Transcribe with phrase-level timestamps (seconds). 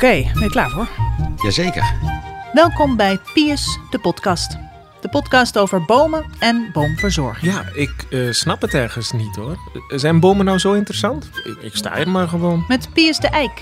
[0.00, 0.88] Oké, ben je klaar voor?
[1.42, 1.94] Jazeker.
[2.52, 4.56] Welkom bij Piers, de podcast.
[5.00, 7.52] De podcast over bomen en boomverzorging.
[7.52, 9.58] Ja, ik eh, snap het ergens niet hoor.
[9.88, 11.30] Zijn bomen nou zo interessant?
[11.44, 12.64] Ik, ik sta hier maar gewoon.
[12.68, 13.60] Met Piers de Eik.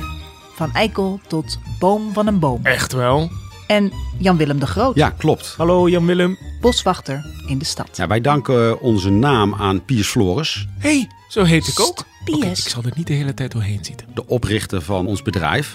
[0.54, 2.60] Van eikel tot boom van een boom.
[2.62, 3.30] Echt wel?
[3.66, 5.54] En Jan-Willem de Groot, Ja, klopt.
[5.56, 6.38] Hallo Jan-Willem.
[6.60, 7.96] boswachter in de stad.
[7.96, 12.04] Ja, wij danken onze naam aan Piers Floris, hey, zo heet ik ook.
[12.36, 14.06] Ik zal er niet de hele tijd doorheen zitten.
[14.14, 15.74] de oprichter van ons bedrijf.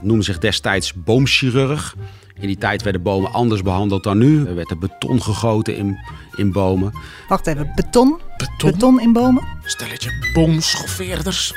[0.00, 1.96] Noemde zich destijds boomchirurg.
[2.40, 4.46] In die tijd werden bomen anders behandeld dan nu.
[4.46, 5.98] Er werd er beton gegoten in,
[6.36, 6.92] in bomen.
[7.28, 8.20] Wacht even, beton?
[8.36, 8.70] Beton?
[8.70, 9.42] Beton in bomen?
[9.64, 11.52] Stelletje boomschoffeerders.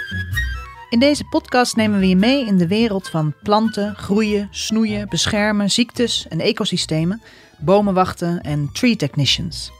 [0.90, 5.72] In deze podcast nemen we je mee in de wereld van planten, groeien, snoeien, beschermen,
[5.72, 7.22] ziektes en ecosystemen,
[7.58, 9.72] bomenwachten en tree technicians.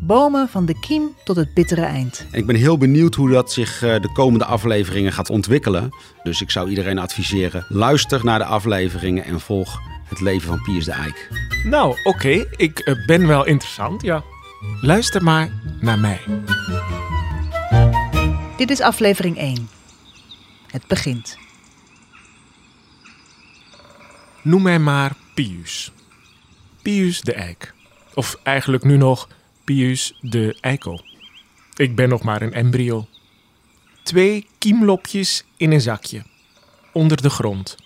[0.00, 2.26] Bomen van de kiem tot het bittere eind.
[2.30, 5.90] En ik ben heel benieuwd hoe dat zich eh, de komende afleveringen gaat ontwikkelen.
[6.22, 10.84] Dus ik zou iedereen adviseren, luister naar de afleveringen en volg het leven van Piers
[10.84, 11.30] de Eik.
[11.64, 14.22] Nou, oké, ik eh, ben wel interessant, ja.
[14.80, 16.20] Luister maar naar mij.
[18.56, 19.68] Dit is aflevering 1.
[20.66, 21.38] Het begint.
[24.42, 25.92] Noem mij maar Pius.
[26.82, 27.74] Pius de Eik.
[28.14, 29.28] Of eigenlijk nu nog
[29.68, 31.04] Pius de Eikel.
[31.76, 33.06] Ik ben nog maar een embryo.
[34.02, 36.22] Twee kiemlopjes in een zakje.
[36.92, 37.76] Onder de grond.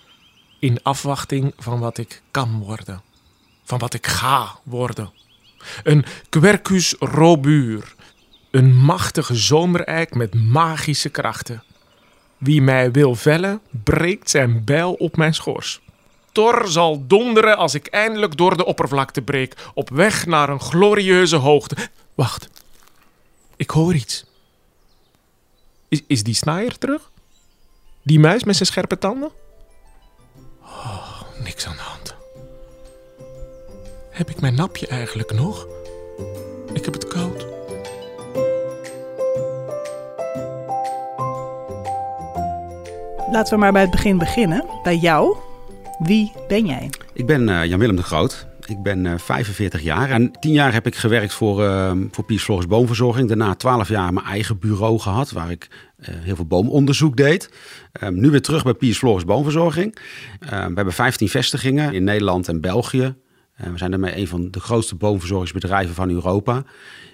[0.59, 3.01] In afwachting van wat ik kan worden.
[3.63, 5.11] Van wat ik ga worden.
[5.83, 7.95] Een Quercus robur.
[8.51, 11.63] Een machtige zomereik met magische krachten.
[12.37, 15.81] Wie mij wil vellen, breekt zijn bijl op mijn schors.
[16.33, 21.35] Thor zal donderen als ik eindelijk door de oppervlakte breek, op weg naar een glorieuze
[21.35, 21.75] hoogte.
[22.15, 22.49] Wacht,
[23.55, 24.25] ik hoor iets.
[25.87, 27.11] Is, is die snaaier terug?
[28.01, 29.31] Die muis met zijn scherpe tanden?
[30.61, 32.15] Oh, niks aan de hand.
[34.09, 35.67] Heb ik mijn napje eigenlijk nog?
[36.73, 37.45] Ik heb het koud.
[43.31, 44.65] Laten we maar bij het begin beginnen.
[44.83, 45.37] Bij jou.
[46.03, 46.89] Wie ben jij?
[47.13, 48.47] Ik ben eh, Jan-Willem de Groot.
[48.65, 52.43] Ik ben eh, 45 jaar en 10 jaar heb ik gewerkt voor, eh, voor Piers
[52.43, 53.27] Floris Boomverzorging.
[53.27, 57.49] Daarna 12 jaar mijn eigen bureau gehad waar ik eh, heel veel boomonderzoek deed.
[57.91, 59.97] Ehm, nu weer terug bij Piers Floris Boomverzorging.
[60.39, 63.15] Ehm, we hebben 15 vestigingen in Nederland en België.
[63.55, 66.63] We zijn daarmee een van de grootste boomverzorgingsbedrijven van Europa.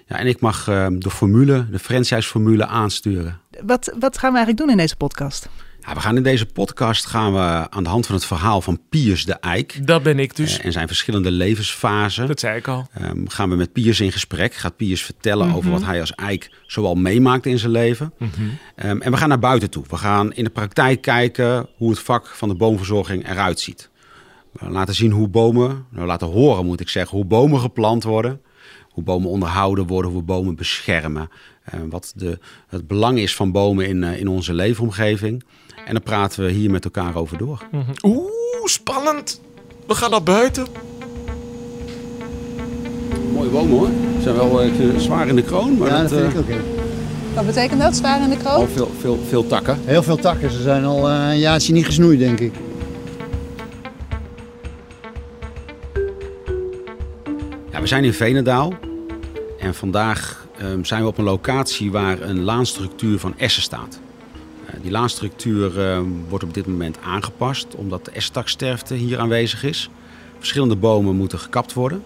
[0.06, 3.40] Ja, en ik mag ehm, de formule, de franchise-formule aansturen.
[3.64, 5.48] Wat, wat gaan we eigenlijk doen in deze podcast?
[5.86, 8.80] Ja, we gaan in deze podcast gaan we aan de hand van het verhaal van
[8.88, 10.58] Piers de Eik Dat ben ik dus.
[10.58, 12.26] eh, en zijn verschillende levensfasen.
[12.26, 12.86] Dat zei ik al.
[12.92, 14.54] Ehm, gaan we met Piers in gesprek.
[14.54, 15.56] Gaat Piers vertellen Mhm.
[15.56, 18.12] over wat hij als eik zoal meemaakt in zijn leven.
[18.76, 19.84] Ehm, en we gaan naar buiten toe.
[19.88, 23.90] We gaan in de praktijk kijken hoe het vak van de boomverzorging eruit ziet.
[24.52, 28.40] We laten zien hoe bomen, nou, laten horen moet ik zeggen, hoe bomen geplant worden.
[28.90, 31.28] Hoe bomen onderhouden worden, hoe we bomen beschermen.
[31.64, 32.38] eh, wat de,
[32.68, 35.44] het belang is van bomen in, eh, in onze leefomgeving.
[35.90, 37.62] En dan praten we hier met elkaar over door.
[38.02, 38.30] Oeh,
[38.64, 39.40] spannend.
[39.86, 40.66] We gaan naar buiten.
[43.32, 43.86] Mooie bomen hoor.
[44.16, 46.46] Ze zijn wel eh, zwaar in de kroon, maar Ja, dat vind eh, ik ook.
[46.46, 46.60] heel.
[47.34, 48.54] Wat betekent dat, zwaar in de kroon?
[48.54, 49.78] al veel, veel, veel takken.
[49.84, 50.50] Heel veel takken.
[50.50, 52.52] Ze zijn al eh, een jaartje niet gesnoeid, denk ik.
[57.70, 58.72] Ja, we zijn in Venendaal
[59.58, 64.00] en vandaag ehm, zijn we op een locatie waar een laanstructuur van essen staat.
[64.80, 69.90] Eh, die laanstructuur ehm, wordt op dit moment aangepast omdat de estaksterfte hier aanwezig is.
[70.38, 72.02] Verschillende bomen moeten gekapt worden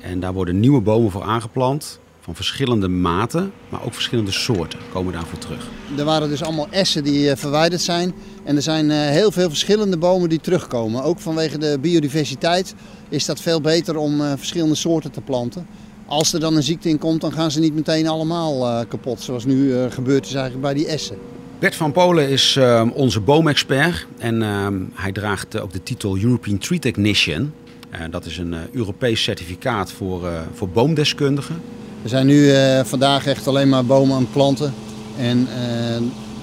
[0.00, 5.12] en daar worden nieuwe bomen voor aangeplant van verschillende maten, maar ook verschillende soorten komen
[5.12, 5.66] daarvoor terug.
[5.96, 8.14] Er waren dus allemaal essen die eh, verwijderd zijn.
[8.44, 11.02] En er zijn eh, heel veel verschillende bomen die terugkomen.
[11.02, 12.74] Ook vanwege de biodiversiteit
[13.08, 15.66] is dat veel beter om eh, verschillende soorten te planten.
[16.06, 19.20] Als er dan een ziekte in komt, dan gaan ze niet meteen allemaal eh, kapot.
[19.20, 21.16] Zoals nu eh, gebeurd is eigenlijk bij die essen.
[21.64, 26.18] Bert van Polen is ehm, onze boomexpert en ehm, hij draagt eh, ook de titel
[26.18, 27.52] European Tree Technician.
[27.90, 31.60] Eh, dat is een eh, Europees certificaat voor, voor boomdeskundigen.
[32.02, 32.52] We zijn nu
[32.84, 34.74] vandaag echt alleen maar bomen het planten.
[35.18, 35.48] En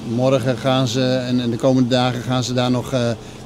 [0.08, 2.94] morgen gaan ze en en de komende dagen gaan ze daar nog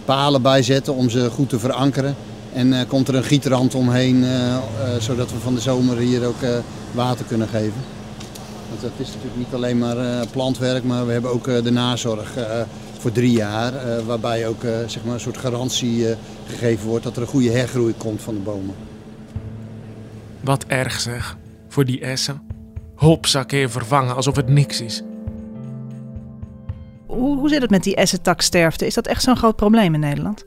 [0.05, 2.15] palen bij zetten om ze goed te verankeren.
[2.53, 4.25] En komt er een gietrand omheen,
[4.99, 6.41] zodat we van de zomer hier ook
[6.91, 7.81] water kunnen geven.
[8.75, 11.71] Want dat is natuurlijk niet alleen maar eh, plantwerk, maar we hebben ook eh, de
[11.71, 12.61] nazorg eh,
[12.99, 13.75] voor drie jaar.
[13.75, 16.17] eh, waarbij ook eh, zeg maar een soort garantie eh,
[16.47, 18.75] gegeven wordt dat er een goede hergroei komt van de bomen.
[20.41, 21.37] Wat erg zeg.
[21.67, 22.41] Voor die essen.
[22.95, 25.01] Hopzakken vervangen alsof het niks is.
[27.05, 28.85] Hoe, hoe zit het met die essentaksterfte?
[28.85, 30.45] Is dat echt zo'n groot probleem in Nederland?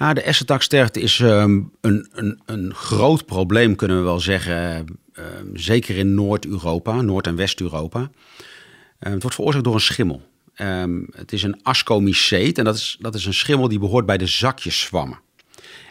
[0.00, 4.86] Ja, de essentaksterfte is ehm, een, een, een groot probleem, kunnen we wel zeggen.
[5.12, 8.10] Ehm, zeker in Noord-Europa, Noord- en West-Europa.
[8.98, 10.28] Ehm, het wordt veroorzaakt door een schimmel.
[11.12, 14.26] Het is een ascomyceet en dat is, dat is een schimmel die behoort bij de
[14.26, 15.20] zakjeszwammen.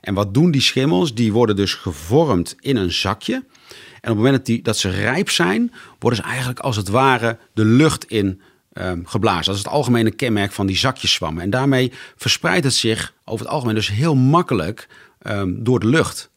[0.01, 1.13] En wat doen die schimmels?
[1.13, 3.33] Die worden dus gevormd in een zakje.
[3.33, 7.37] En op het moment dat, dat ze rijp zijn, worden ze eigenlijk als het ware
[7.53, 8.41] de lucht in
[8.79, 9.45] ehm, geblazen.
[9.45, 11.43] Dat is het algemene kenmerk van die zakjeszwammen.
[11.43, 14.87] En daarmee verspreidt het zich over het algemeen dus heel makkelijk
[15.21, 16.29] ehm, door de lucht.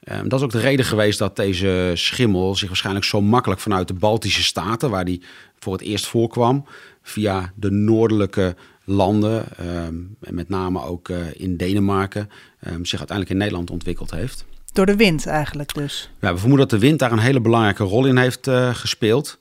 [0.00, 3.88] Ehm, dat is ook de reden geweest dat deze schimmel zich waarschijnlijk zo makkelijk vanuit
[3.88, 5.22] de Baltische Staten, waar die
[5.58, 6.64] voor het eerst voorkwam,
[7.02, 12.30] via de noordelijke landen, ehm, en met name ook eh, in Denemarken,
[12.82, 14.44] zich uiteindelijk in Nederland ontwikkeld heeft.
[14.76, 16.10] Door de wind eigenlijk dus.
[16.20, 19.38] Ja, we vermoeden dat de wind daar een hele belangrijke rol in heeft eh, gespeeld.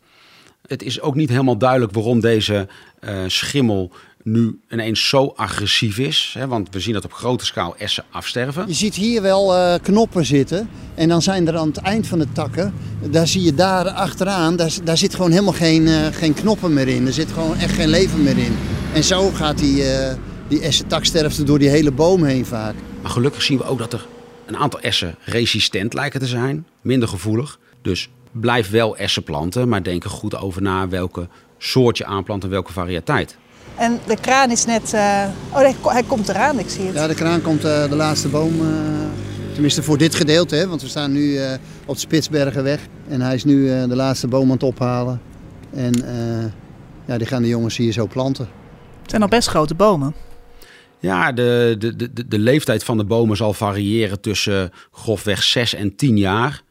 [0.67, 2.67] Het is ook niet helemaal duidelijk waarom deze
[2.99, 3.91] eh, schimmel
[4.23, 6.35] nu ineens zo agressief is.
[6.37, 8.67] Hè, want we zien dat op grote schaal essen afsterven.
[8.67, 10.69] Je ziet hier wel eh, knoppen zitten.
[10.95, 12.73] En dan zijn er aan het eind van de takken,
[13.09, 16.87] daar zie je daar achteraan, daar, daar zit gewoon helemaal geen, eh, geen knoppen meer
[16.87, 17.07] in.
[17.07, 18.57] Er zit gewoon echt geen leven meer in.
[18.93, 20.15] En zo gaat die, eh
[20.47, 22.75] die essentaksterfte door die hele boom heen vaak.
[23.01, 24.05] Maar gelukkig zien we ook dat er
[24.45, 26.67] een aantal essen resistent lijken te zijn.
[26.81, 27.59] Minder gevoelig.
[27.81, 28.09] Dus
[28.41, 31.27] blijf wel essen planten, maar denk er goed over na welke
[31.57, 33.37] soort je aanplant en welke variëteit.
[33.75, 34.93] En de kraan is net...
[34.93, 36.95] eh, Oh, hij, hij komt eraan, ik zie het.
[36.95, 38.67] Ja, de kraan komt eh, de laatste boom, eh,
[39.53, 41.53] tenminste voor dit gedeelte, hè, want we staan nu eh,
[41.85, 42.79] op de Spitsbergenweg.
[43.07, 45.21] En hij is nu eh, de laatste boom aan het ophalen.
[45.73, 46.45] En eh,
[47.05, 48.47] ja, die gaan de jongens hier zo planten.
[49.01, 50.15] Het zijn al best grote bomen.
[50.99, 55.95] Ja, de, de, de, de leeftijd van de bomen zal variëren tussen grofweg 6 en
[55.95, 56.61] 10 jaar.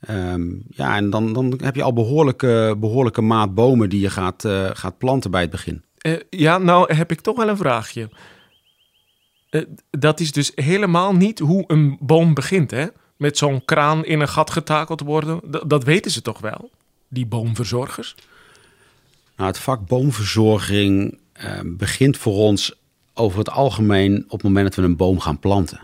[0.00, 4.44] Ehm, ja, en dan, dan heb je al behoorlijke, behoorlijke maat bomen die je gaat,
[4.44, 5.82] eh, gaat planten bij het begin.
[5.98, 8.10] Eh, ja, nou heb ik toch wel een vraagje.
[9.50, 12.86] Eh, dat is dus helemaal niet hoe een boom begint, hè?
[13.16, 15.40] Met zo'n kraan in een gat getakeld worden.
[15.50, 16.70] D- dat weten ze toch wel,
[17.08, 18.14] die boomverzorgers?
[19.36, 22.74] Nou, het vak boomverzorging eh, begint voor ons
[23.14, 25.80] over het algemeen op het moment dat we een boom gaan planten.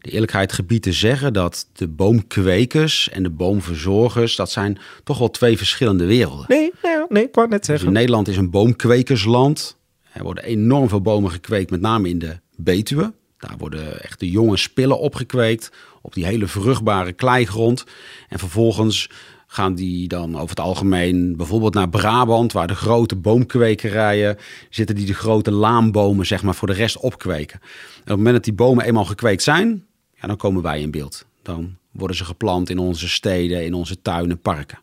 [0.00, 5.30] De eerlijkheid gebied te zeggen dat de boomkwekers en de boomverzorgers, dat zijn toch wel
[5.30, 6.44] twee verschillende werelden.
[6.48, 7.86] Nee, nee, nee ik wou net Dus zeggen.
[7.86, 9.76] in Nederland is een boomkwekersland.
[10.12, 13.12] Er worden enorm veel bomen gekweekt, met name in de Betuwe.
[13.38, 17.84] Daar worden echt de jonge spillen opgekweekt op die hele vruchtbare kleigrond.
[18.28, 19.10] En vervolgens
[19.46, 24.36] gaan die dan over het algemeen bijvoorbeeld naar Brabant, waar de grote boomkwekerijen
[24.70, 27.60] zitten die de grote laanbomen zeg maar voor de rest opkweken.
[27.60, 29.84] En op het moment dat die bomen eenmaal gekweekt zijn,
[30.28, 31.26] dan komen wij in beeld.
[31.42, 34.78] Dan worden ze geplant in onze steden, in onze tuinen, parken.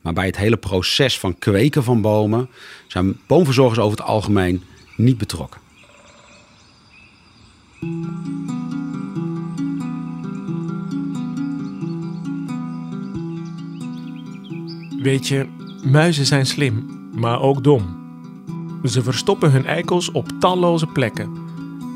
[0.00, 2.48] Maar bij het hele proces van kweken van bomen
[2.86, 4.62] zijn boomverzorgers over het algemeen
[4.96, 5.60] niet betrokken.
[15.02, 15.46] Weet je,
[15.84, 18.04] muizen zijn slim, maar ook dom.
[18.84, 21.45] Ze verstoppen hun eikels op talloze plekken.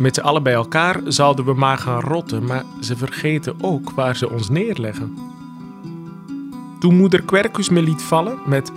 [0.01, 4.17] Met z'n allen bij elkaar zouden we maar gaan rotten, maar ze vergeten ook waar
[4.17, 5.17] ze ons neerleggen.
[6.79, 8.73] Toen moeder Quercus me liet vallen met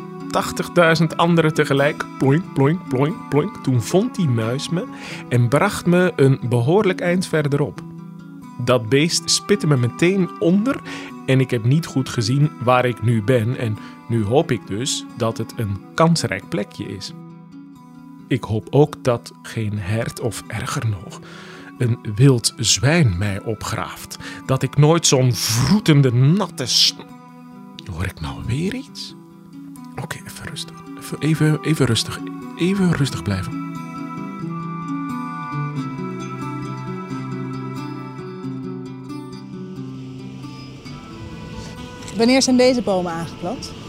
[1.02, 4.86] 80.000 anderen tegelijk, ploink, ploink, ploink, ploink, toen vond die muis me
[5.30, 7.82] en bracht me een behoorlijk eind verderop.
[8.58, 10.82] Dat beest spitte me meteen onder
[11.26, 13.78] en ik heb niet goed gezien waar ik nu ben en
[14.08, 17.14] nu hoop ik dus dat het een kansrijk plekje is.
[18.34, 21.20] Ik hoop ook dat geen hert of erger nog
[21.78, 24.18] een wild zwijn mij opgraaft.
[24.46, 26.68] Dat ik nooit zo'n vroetende natte...
[27.92, 29.16] Hoor ik nou weer iets?
[30.02, 30.84] Oké, even rustig.
[31.20, 32.20] Even, even rustig.
[32.58, 33.72] Even rustig blijven.
[42.18, 43.83] Wanneer zijn deze bomen aangeplant?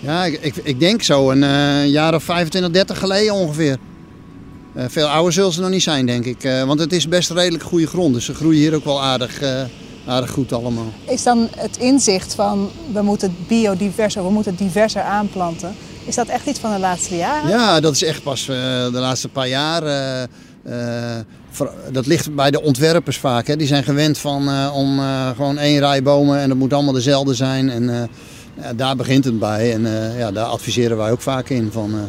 [0.00, 3.78] Ja, ik, ik, ik denk zo een eh, jaar of 25, 30 geleden ongeveer.
[4.74, 6.44] Eh, veel ouder zullen ze nog niet zijn, denk ik.
[6.44, 9.42] Eh, want het is best redelijk goede grond, dus ze groeien hier ook wel aardig,
[10.06, 10.92] aardig goed allemaal.
[11.08, 15.74] Is dan het inzicht van we moeten biodiverser, we moeten diverser aanplanten.
[16.04, 17.50] Is dat echt iets van de laatste jaren?
[17.50, 19.82] Ja, dat is echt pas de laatste paar jaar.
[21.92, 23.46] dat ligt bij de ontwerpers vaak.
[23.46, 23.56] Hè.
[23.56, 25.00] Die zijn gewend van, om
[25.36, 27.70] gewoon één rij bomen en dat moet allemaal dezelfde zijn.
[27.70, 28.10] En
[28.54, 29.72] ja, daar begint het bij.
[29.72, 31.72] En eh, ja, daar adviseren wij ook vaak in.
[31.72, 32.00] Van, eh,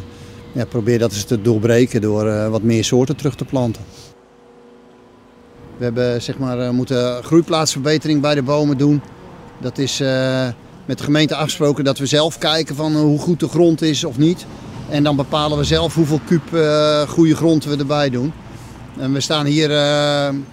[0.52, 3.82] ja, probeer dat eens te doorbreken door eh, wat meer soorten terug te planten.
[5.76, 9.02] We hebben zeg maar, moeten groeiplaatsverbetering bij de bomen doen.
[9.60, 9.98] Dat is
[10.84, 14.18] met de gemeente afgesproken dat we zelf kijken van hoe goed de grond is of
[14.18, 14.46] niet.
[14.88, 16.42] En dan bepalen we zelf hoeveel kuub
[17.08, 18.32] goede grond we erbij doen.
[18.98, 19.70] En we staan hier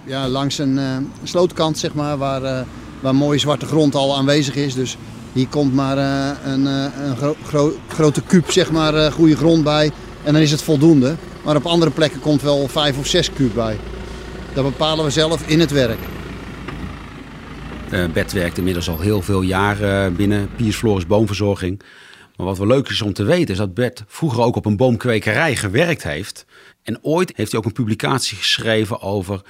[0.06, 0.80] ja, langs een
[1.24, 2.66] slootkant, zeg maar, waar,
[3.02, 4.74] waar mooie zwarte grond al aanwezig is.
[4.74, 4.98] Dus
[5.34, 5.98] hier komt maar
[6.46, 9.92] een, een gro gro grote kuub, zeg maar, goede grond bij.
[10.24, 11.16] En dan is het voldoende.
[11.44, 13.78] Maar op andere plekken komt wel vijf of zes kuub bij.
[14.54, 16.00] Dat bepalen we zelf in het werk.
[18.14, 21.82] Bert werkt inmiddels al heel veel jaren binnen Piers Floris Boomverzorging.
[22.36, 24.78] Maar wat wel leuk is om te weten is dat Bert vroeger ook op een
[24.78, 26.46] boomkwekerij gewerkt heeft.
[26.84, 29.42] En ooit heeft hij ook een publicatie geschreven over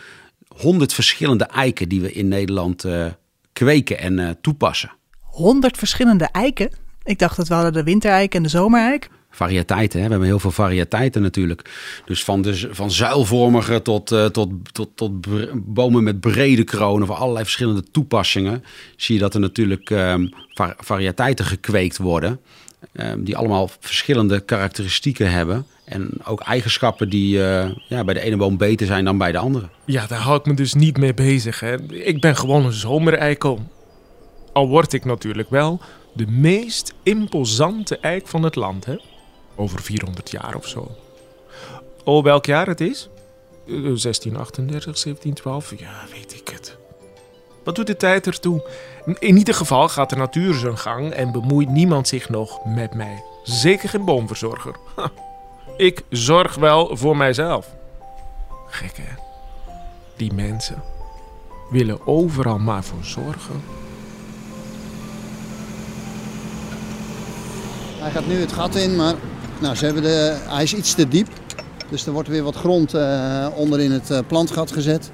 [0.48, 3.06] 100 verschillende eiken die we in Nederland uh,
[3.54, 4.92] kweken en uh, toepassen.
[5.40, 6.70] 100 verschillende eiken?
[7.04, 9.10] Ik dacht dat we hadden de wintereik en de zomereik.
[9.32, 10.06] Variëteiten, hè?
[10.06, 11.70] we hebben heel veel variëteiten natuurlijk.
[12.06, 15.12] Dus van, de, van zuilvormige tot, uh, tot, tot, tot
[15.54, 18.64] bomen met brede kronen, voor allerlei verschillende toepassingen,
[18.96, 20.34] zie je dat er natuurlijk um,
[20.78, 22.40] variëteiten gekweekt worden.
[22.94, 25.66] Um, die allemaal verschillende karakteristieken hebben.
[25.86, 29.38] En ook eigenschappen die uh, ja, bij de ene boom beter zijn dan bij de
[29.38, 29.70] andere.
[29.86, 31.60] Ja, daar hou ik me dus niet mee bezig.
[31.60, 31.82] Hè.
[31.92, 33.60] Ik ben gewoon een zomereikel.
[34.54, 35.80] Al word ik natuurlijk wel
[36.14, 38.86] de meest imposante eik van het land.
[38.86, 38.96] Hè.
[39.56, 40.96] Over 400 jaar of zo.
[42.04, 43.10] Oh, welk jaar het is?
[43.66, 45.74] 1638, 1712?
[45.78, 46.78] Ja, weet ik het.
[47.64, 48.70] Wat doet de tijd ertoe?
[49.20, 53.24] In ieder geval gaat de natuur zijn gang en bemoeit niemand zich nog met mij.
[53.44, 54.76] Zeker geen boomverzorger.
[55.78, 57.76] Ik zorg wel voor mijzelf.
[58.68, 59.14] Gek hè?
[60.16, 60.84] Die mensen
[61.70, 63.64] willen overal maar voor zorgen.
[68.00, 69.16] Hij gaat nu het gat in, maar
[69.62, 71.28] nou, ze hebben de, hij is iets te diep.
[71.90, 75.12] Dus er wordt weer wat grond uh, onder in het uh, plantgat gezet.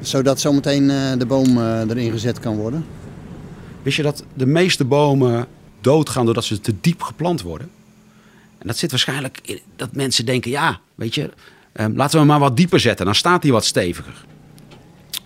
[0.00, 2.86] Zodat zometeen uh, de boom erin gezet kan worden.
[3.82, 5.46] Wist je dat de meeste bomen
[5.80, 7.70] doodgaan doordat ze te diep geplant worden?
[8.58, 11.30] En dat zit waarschijnlijk in dat mensen denken, ja, weet je,
[11.80, 13.06] um, laten we hem maar wat dieper zetten.
[13.06, 14.24] Dan staat hij wat steviger.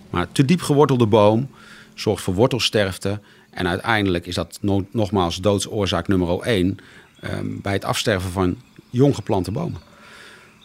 [0.09, 1.49] Maar te diep gewortelde boom
[1.93, 3.19] zorgt voor wortelsterfte.
[3.53, 6.77] En uiteindelijk is dat no nogmaals doodsoorzaak nummer 1
[7.23, 8.57] um, bij het afsterven van
[8.89, 9.81] jong geplante bomen.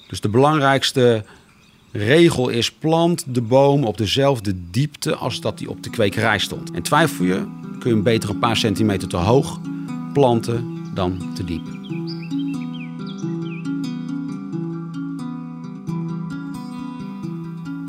[0.09, 1.25] Dus de belangrijkste
[1.93, 6.71] regel is plant de boom op dezelfde diepte als dat die op de kwekerij stond.
[6.71, 7.47] En twijfel je,
[7.79, 9.61] kun je hem beter een paar centimeter te hoog
[10.13, 11.67] planten dan te diep.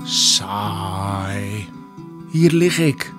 [0.03, 1.67] Saai.
[2.31, 3.13] Hier lig ik,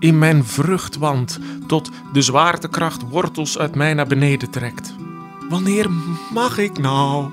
[0.00, 4.94] in mijn vruchtwand, tot de zwaartekracht wortels uit mij naar beneden trekt.
[5.48, 5.90] Wanneer
[6.32, 7.30] mag ik nou?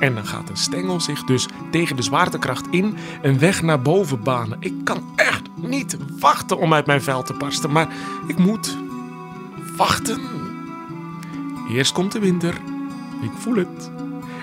[0.00, 4.22] En dan gaat een stengel zich dus tegen de zwaartekracht in en weg naar boven
[4.22, 4.56] banen.
[4.60, 7.88] Ik kan echt niet wachten om uit mijn vel te barsten, maar
[8.26, 8.76] ik moet
[9.76, 10.20] wachten.
[11.70, 12.54] Eerst komt de winter.
[13.22, 13.90] Ik voel het.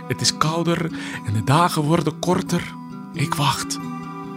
[0.07, 0.91] Het is kouder
[1.25, 2.73] en de dagen worden korter.
[3.13, 3.79] Ik wacht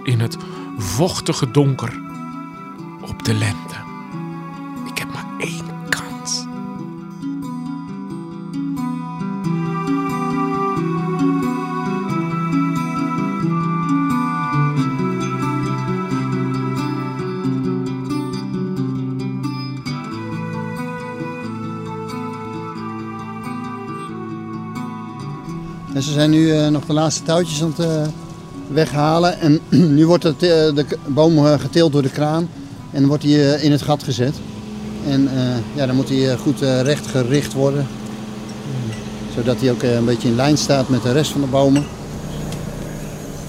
[0.04, 0.36] in het
[0.78, 2.05] vochtige donker
[3.08, 3.74] op de lente.
[4.86, 6.44] Ik heb maar één kans.
[25.94, 28.02] En ze zijn nu uh, nog de laatste touwtjes aan het uh,
[28.68, 29.40] weghalen.
[29.40, 29.60] En
[29.96, 32.48] nu wordt het, uh, de boom geteeld door de kraan.
[32.96, 34.34] En dan wordt hij in het gat gezet.
[35.06, 35.30] En
[35.74, 37.86] ja, dan moet hij goed recht gericht worden.
[39.34, 41.82] Zodat hij ook een beetje in lijn staat met de rest van de bomen.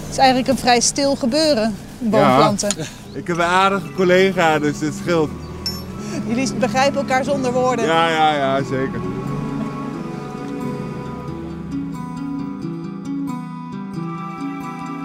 [0.01, 2.69] Het is eigenlijk een vrij stil gebeuren, boomplanten.
[2.77, 5.29] Ja, ik heb een aardige collega, dus het scheelt.
[6.27, 7.85] Jullie begrijpen elkaar zonder woorden.
[7.85, 9.01] Ja, ja, ja, zeker.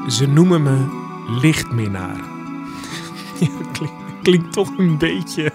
[0.08, 0.76] Ze noemen me
[1.40, 2.20] lichtminnaar.
[3.72, 5.52] klinkt, klinkt toch een beetje.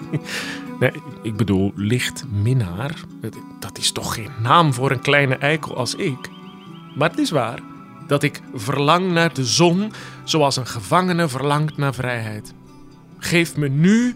[0.80, 3.02] Nee, ik bedoel, lichtminnaar.
[3.60, 6.30] Dat is toch geen naam voor een kleine eikel als ik.
[6.96, 7.60] Maar het is waar
[8.08, 9.92] dat ik verlang naar de zon
[10.24, 12.54] zoals een gevangene verlangt naar vrijheid.
[13.20, 14.16] Geef me nu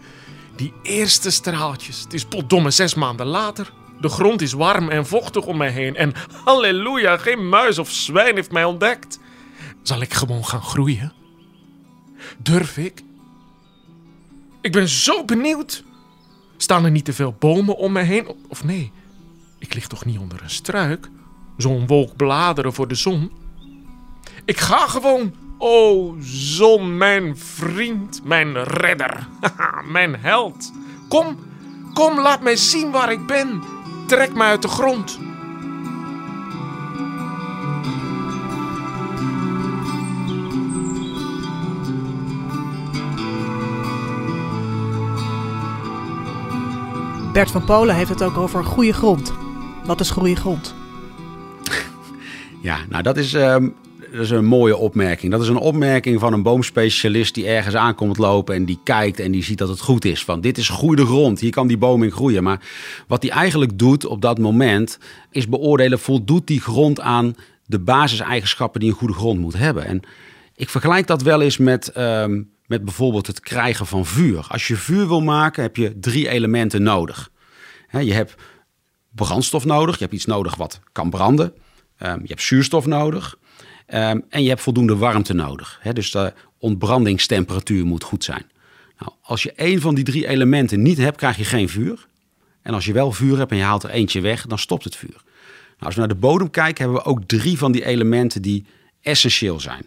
[0.56, 2.02] die eerste straaltjes.
[2.02, 3.72] Het is potdomme zes maanden later.
[4.00, 5.96] De grond is warm en vochtig om mij heen.
[5.96, 9.20] En halleluja, geen muis of zwijn heeft mij ontdekt.
[9.82, 11.14] Zal ik gewoon gaan groeien?
[12.38, 13.04] Durf ik?
[14.62, 15.84] Ik ben zo benieuwd.
[16.58, 18.28] Staan er niet te veel bomen om me heen?
[18.48, 18.92] Of nee,
[19.60, 21.10] ik lig toch niet onder een struik?
[21.58, 23.32] Zo'n wolk bladeren voor de zon?
[24.46, 25.34] Ik ga gewoon.
[25.58, 29.28] O, zon, mijn vriend, mijn redder,
[29.92, 30.72] mijn held.
[31.08, 31.38] Kom,
[31.94, 33.62] kom, laat mij zien waar ik ben.
[34.08, 35.20] Trek mij uit de grond.
[47.34, 49.34] Bert van Polen heeft het ook over goede grond.
[49.86, 50.74] Wat is goede grond?
[52.62, 53.70] Ja, nou dat is, ehm,
[54.12, 55.32] dat is een mooie opmerking.
[55.32, 59.32] Dat is een opmerking van een boomspecialist die ergens aankomt lopen en die kijkt en
[59.32, 60.24] die ziet dat het goed is.
[60.24, 62.44] Van dit is goede grond, hier kan die boom in groeien.
[62.44, 62.62] Maar
[63.08, 65.00] wat hij eigenlijk doet op dat moment
[65.32, 67.36] is beoordelen, voldoet die grond aan
[67.66, 69.86] de basiseigenschappen die een goede grond moet hebben.
[69.86, 70.02] En
[70.56, 74.46] ik vergelijk dat wel eens met, ehm, met bijvoorbeeld het krijgen van vuur.
[74.48, 77.32] Als je vuur wil maken, heb je drie elementen nodig.
[78.00, 78.36] Je hebt
[79.10, 81.54] brandstof nodig, je hebt iets nodig wat kan branden.
[81.98, 83.38] Ehm, je hebt zuurstof nodig
[83.86, 85.82] ehm, en je hebt voldoende warmte nodig.
[85.94, 88.46] Dus de ontbrandingstemperatuur moet goed zijn.
[89.00, 92.08] Nou, als je één van die drie elementen niet hebt, krijg je geen vuur.
[92.62, 94.96] En als je wel vuur hebt en je haalt er eentje weg, dan stopt het
[94.96, 95.22] vuur.
[95.68, 98.66] Nou, als we naar de bodem kijken, hebben we ook drie van die elementen die
[99.02, 99.86] essentieel zijn.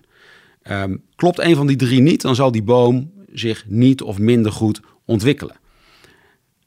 [0.64, 4.52] Ehm, klopt een van die drie niet, dan zal die boom zich niet of minder
[4.52, 5.56] goed ontwikkelen.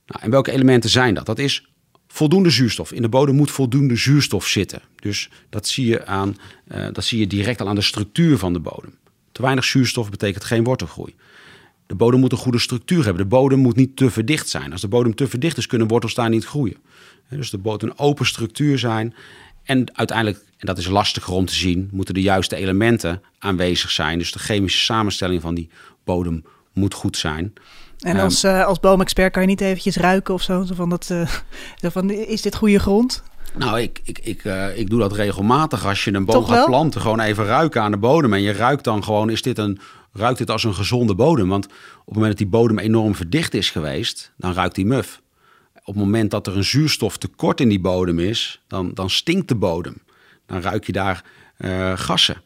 [0.06, 1.26] Nou, en welke elementen zijn dat?
[1.26, 1.68] Dat is
[2.08, 2.92] voldoende zuurstof.
[2.92, 4.82] In de bodem moet voldoende zuurstof zitten.
[4.96, 6.36] Dus dat zie je, aan,
[6.68, 8.94] uh, dat zie je direct al aan de structuur van de bodem.
[9.32, 11.16] Te weinig zuurstof betekent geen wortelgroei.
[11.88, 13.24] De bodem moet een goede structuur hebben.
[13.24, 14.72] De bodem moet niet te verdicht zijn.
[14.72, 16.78] Als de bodem te verdicht is, kunnen wortels daar niet groeien.
[17.30, 19.14] Dus de bodem een open structuur zijn.
[19.68, 24.18] En uiteindelijk, en dat is lastiger om te zien, moeten de juiste elementen aanwezig zijn.
[24.18, 25.70] Dus de chemische samenstelling van die
[26.04, 26.44] bodem
[26.74, 27.54] moet goed zijn.
[28.00, 30.66] En als, uh, als boomexpert kan je niet eventjes ruiken of zo?
[30.74, 31.28] Van dat, uh,
[31.82, 33.24] van, is dit goede grond?
[33.58, 35.86] Nou, ik, ik, ik, uh, ik doe dat regelmatig.
[35.86, 38.34] Als je een boom gaat planten, gewoon even ruiken aan de bodem.
[38.34, 39.80] En je ruikt dan gewoon, is dit een,
[40.14, 41.50] ruikt dit als een gezonde bodem?
[41.50, 41.72] Want op
[42.06, 45.22] het moment dat die bodem enorm verdicht is geweest, dan ruikt die muf.
[45.88, 49.56] Op het moment dat er een zuurstoftekort in die bodem is, dan, dan stinkt de
[49.56, 49.98] bodem.
[50.46, 51.24] Dan ruik je daar
[51.96, 52.42] gassen.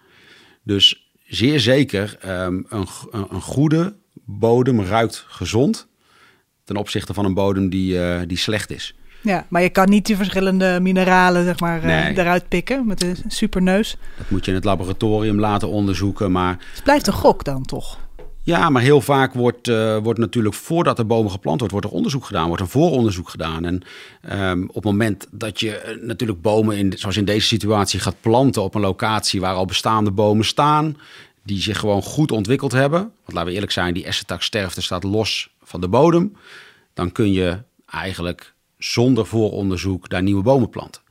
[0.63, 5.87] Dus zeer zeker um, een, een goede bodem ruikt gezond
[6.63, 8.95] ten opzichte van een bodem die, uh, die slecht is.
[9.21, 12.11] Ja, maar je kan niet die verschillende mineralen zeg maar, nee.
[12.11, 13.97] uh, eruit pikken met een superneus.
[14.17, 16.57] Dat moet je in het laboratorium laten onderzoeken, maar...
[16.73, 17.99] Het blijft een gok dan toch?
[18.43, 21.93] Ja, maar heel vaak wordt, uh, wordt natuurlijk voordat de bomen geplant wordt, wordt er
[21.93, 23.65] onderzoek gedaan, wordt een vooronderzoek gedaan.
[23.65, 23.83] En
[24.39, 28.61] um, op het moment dat je natuurlijk bomen, in, zoals in deze situatie, gaat planten
[28.61, 30.97] op een locatie waar al bestaande bomen staan,
[31.43, 32.99] die zich gewoon goed ontwikkeld hebben.
[32.99, 36.35] Want laten we eerlijk zijn, die essentaksterfte staat los van de bodem.
[36.93, 41.01] Dan kun je eigenlijk zonder vooronderzoek daar nieuwe bomen planten.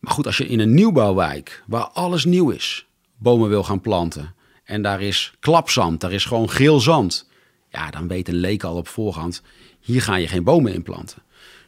[0.00, 4.36] Maar goed, als je in een nieuwbouwwijk, waar alles nieuw is, bomen wil gaan planten...
[4.68, 7.28] en daar is klapzand, daar is gewoon geel zand...
[7.68, 9.42] ja, dan weet een leek al op voorhand,
[9.80, 11.22] hier ga je geen bomen in planten.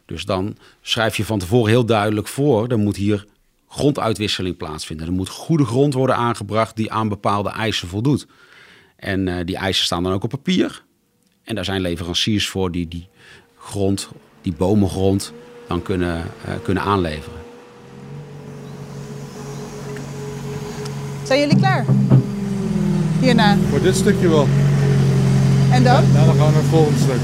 [0.05, 2.67] Dus dan schrijf je van tevoren heel duidelijk voor...
[2.67, 3.25] er moet hier
[3.67, 5.07] gronduitwisseling plaatsvinden.
[5.07, 8.27] Er moet goede grond worden aangebracht die aan bepaalde eisen voldoet.
[8.95, 10.83] En uh, die eisen staan dan ook op papier.
[11.43, 13.07] En daar zijn leveranciers voor die die
[13.57, 14.09] grond,
[14.41, 15.33] die bomengrond,
[15.67, 17.39] dan kunnen, uh, kunnen aanleveren.
[21.23, 21.85] Zijn jullie klaar?
[23.21, 23.57] Hierna?
[23.69, 24.47] Voor dit stukje wel.
[25.71, 26.03] En dan?
[26.13, 27.19] Ja, dan gaan we naar het volgende stuk.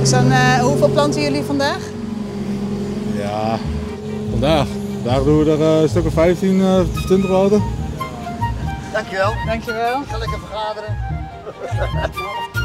[0.00, 1.78] Dus dan, uh, hoeveel planten jullie vandaag?
[3.16, 3.58] Ja,
[4.30, 4.66] vandaag.
[5.02, 7.60] Vandaag doen we er uh, een stuk of 15, uh, 20 water.
[8.92, 9.32] Dankjewel.
[9.46, 10.00] Dankjewel.
[10.00, 10.96] Ik ga lekker vergaderen.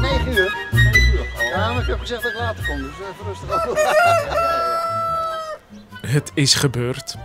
[0.02, 0.56] 9 uur.
[0.72, 1.26] 9 uur.
[1.54, 3.78] Ja, maar ik heb gezegd dat ik later kom, dus even rustig op.
[6.16, 7.16] Het is gebeurd.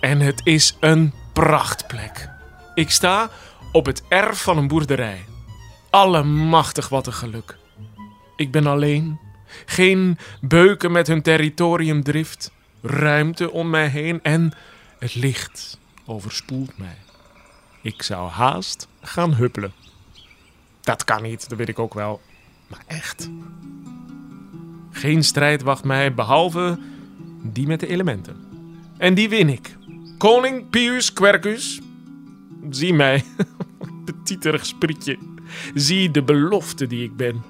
[0.00, 2.28] En het is een prachtplek.
[2.74, 3.28] Ik sta
[3.74, 5.24] op het erf van een boerderij.
[5.90, 7.56] Allemachtig wat een geluk.
[8.36, 9.18] Ik ben alleen.
[9.66, 14.52] Geen beuken met hun territoriumdrift ruimte om mij heen en
[14.98, 16.96] het licht overspoelt mij.
[17.82, 19.72] Ik zou haast gaan huppelen.
[20.80, 22.20] Dat kan niet, dat weet ik ook wel.
[22.66, 23.30] Maar echt.
[24.90, 26.78] Geen strijd wacht mij behalve
[27.42, 28.36] die met de elementen.
[28.98, 29.76] En die win ik.
[30.18, 31.80] Koning Pius Quercus.
[32.70, 33.24] Zie mij,
[34.04, 35.18] petiterig sprietje.
[35.74, 37.42] Zie de belofte die ik ben.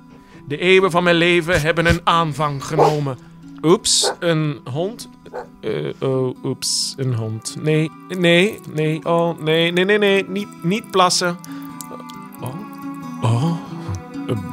[0.49, 3.19] De eeuwen van mijn leven hebben een aanvang genomen.
[3.63, 5.09] Oeps, een hond.
[5.61, 7.57] Uh, oh, oeps, een hond.
[7.63, 11.37] Nee, nee, nee, oh, nee, nee, nee, nee, niet, niet plassen.
[12.41, 12.55] Oh,
[13.23, 13.59] oh,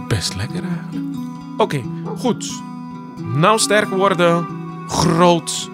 [0.07, 1.15] best lekker eigenlijk.
[1.57, 1.81] Oké,
[2.17, 2.61] goed.
[3.35, 4.47] Nou sterk worden,
[4.87, 5.69] groot,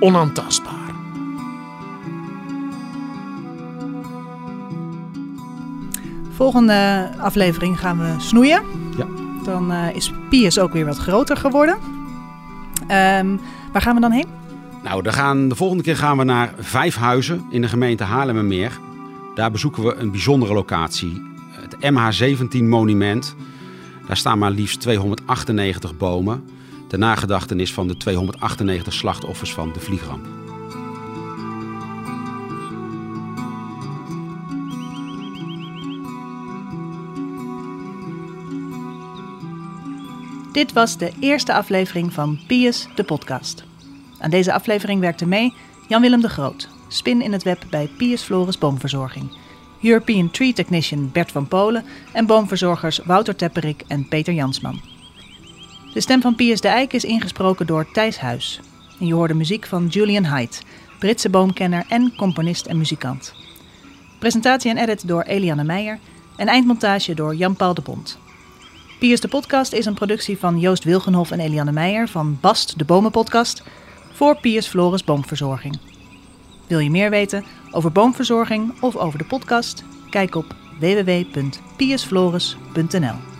[0.00, 0.85] onaantastbaar.
[6.36, 8.62] Volgende aflevering gaan we snoeien.
[8.96, 9.06] Ja.
[9.44, 11.74] Dan uh, is Pius ook weer wat groter geworden.
[12.80, 13.40] Um,
[13.72, 14.26] waar gaan we dan heen?
[14.82, 18.78] Nou, dan gaan, de volgende keer gaan we naar Vijfhuizen in de gemeente Haarlemmermeer.
[19.34, 21.22] Daar bezoeken we een bijzondere locatie.
[21.50, 23.34] Het MH17 monument.
[24.06, 26.44] Daar staan maar liefst 298 bomen.
[26.88, 30.45] ter nagedachtenis van de 298 slachtoffers van de vliegramp.
[40.56, 43.64] Dit was de eerste aflevering van Pius, de podcast.
[44.18, 45.54] Aan deze aflevering werkte mee
[45.88, 49.30] Jan-Willem de Groot, spin in het web bij Pius Floris Boomverzorging.
[49.82, 54.80] European Tree Technician Bert van Polen en boomverzorgers Wouter Tepperik en Peter Jansman.
[55.94, 58.60] De stem van Pius de Eik is ingesproken door Thijs Huis.
[59.00, 60.62] En je hoorde muziek van Julian Haidt,
[60.98, 63.34] Britse boomkenner en componist en muzikant.
[64.18, 65.98] Presentatie en edit door Eliane Meijer
[66.36, 68.18] en eindmontage door Jan-Paul de Bond.
[68.98, 72.84] Piers de Podcast is een productie van Joost Wilgenhof en Eliane Meijer van Bast de
[72.84, 73.62] Bomenpodcast
[74.12, 75.78] voor Piers Floris Boomverzorging.
[76.66, 79.84] Wil je meer weten over boomverzorging of over de podcast?
[80.10, 83.35] Kijk op www.piersfloris.nl.